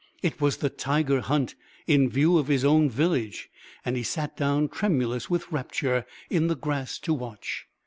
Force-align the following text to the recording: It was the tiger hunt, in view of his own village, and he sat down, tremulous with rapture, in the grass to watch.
It 0.23 0.41
was 0.41 0.57
the 0.57 0.71
tiger 0.71 1.19
hunt, 1.21 1.53
in 1.85 2.09
view 2.09 2.39
of 2.39 2.47
his 2.47 2.65
own 2.65 2.89
village, 2.89 3.51
and 3.85 3.95
he 3.95 4.01
sat 4.01 4.35
down, 4.35 4.67
tremulous 4.67 5.29
with 5.29 5.51
rapture, 5.51 6.07
in 6.27 6.47
the 6.47 6.55
grass 6.55 6.97
to 6.97 7.13
watch. 7.13 7.67